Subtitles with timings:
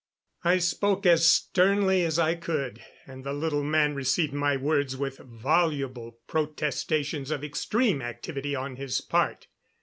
[0.43, 5.19] I spoke as sternly as I could, and the little man received my words with
[5.19, 9.45] voluble protestations of extreme activity on his part.